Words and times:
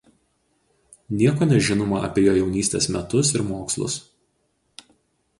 Nieko 1.17 1.47
nežinoma 1.49 1.99
apie 2.07 2.23
jo 2.27 2.33
jaunystės 2.37 2.87
metus 2.95 3.31
ir 3.35 3.43
mokslus. 3.51 3.99